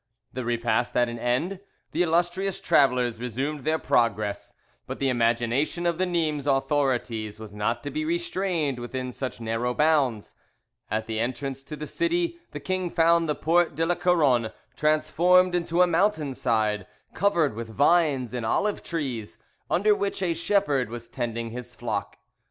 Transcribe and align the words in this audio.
The 0.33 0.43
repast 0.43 0.97
at 0.97 1.09
an 1.09 1.19
end, 1.19 1.59
the 1.91 2.01
illustrious 2.01 2.59
travellers 2.59 3.19
resumed 3.19 3.63
their 3.65 3.77
progress; 3.77 4.51
but 4.87 4.97
the 4.97 5.09
imagination 5.09 5.85
of 5.85 5.99
the 5.99 6.07
Nimes 6.07 6.47
authorities 6.47 7.39
was 7.39 7.53
not 7.53 7.83
to 7.83 7.91
be 7.91 8.03
restrained 8.03 8.79
within 8.79 9.11
such 9.11 9.39
narrow 9.39 9.75
bounds: 9.75 10.33
at 10.89 11.05
the 11.05 11.19
entrance 11.19 11.61
to 11.65 11.75
the 11.75 11.85
city 11.85 12.39
the 12.49 12.59
king 12.59 12.89
found 12.89 13.29
the 13.29 13.35
Porte 13.35 13.75
de 13.75 13.85
la 13.85 13.93
Couronne 13.93 14.51
transformed 14.75 15.53
into 15.53 15.83
a 15.83 15.85
mountain 15.85 16.33
side, 16.33 16.87
covered 17.13 17.53
with 17.53 17.69
vines 17.69 18.33
and 18.33 18.43
olive 18.43 18.81
trees, 18.81 19.37
under 19.69 19.93
which 19.93 20.23
a 20.23 20.33
shepherd 20.33 20.89
was 20.89 21.09
tending 21.09 21.51
his 21.51 21.75
flock. 21.75 22.17